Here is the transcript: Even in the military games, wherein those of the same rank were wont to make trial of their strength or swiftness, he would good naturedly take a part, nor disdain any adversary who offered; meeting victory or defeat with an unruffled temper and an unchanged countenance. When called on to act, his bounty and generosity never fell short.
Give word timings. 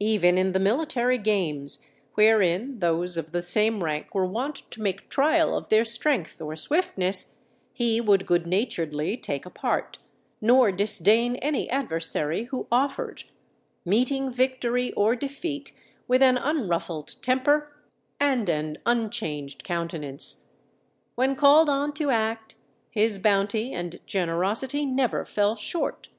Even 0.00 0.36
in 0.36 0.52
the 0.52 0.58
military 0.60 1.16
games, 1.16 1.78
wherein 2.12 2.80
those 2.80 3.16
of 3.16 3.32
the 3.32 3.42
same 3.42 3.82
rank 3.82 4.14
were 4.14 4.26
wont 4.26 4.70
to 4.70 4.82
make 4.82 5.08
trial 5.08 5.56
of 5.56 5.70
their 5.70 5.82
strength 5.82 6.38
or 6.42 6.54
swiftness, 6.56 7.38
he 7.72 7.98
would 7.98 8.26
good 8.26 8.46
naturedly 8.46 9.16
take 9.16 9.46
a 9.46 9.50
part, 9.50 9.98
nor 10.42 10.70
disdain 10.72 11.36
any 11.36 11.70
adversary 11.70 12.44
who 12.50 12.66
offered; 12.70 13.24
meeting 13.82 14.30
victory 14.30 14.92
or 14.92 15.16
defeat 15.16 15.72
with 16.06 16.20
an 16.22 16.36
unruffled 16.36 17.16
temper 17.22 17.72
and 18.20 18.50
an 18.50 18.76
unchanged 18.84 19.64
countenance. 19.64 20.50
When 21.14 21.34
called 21.34 21.70
on 21.70 21.94
to 21.94 22.10
act, 22.10 22.56
his 22.90 23.18
bounty 23.18 23.72
and 23.72 24.00
generosity 24.06 24.84
never 24.84 25.24
fell 25.24 25.54
short. 25.54 26.10